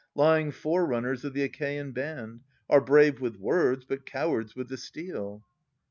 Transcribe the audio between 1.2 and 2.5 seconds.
of the Achaean band,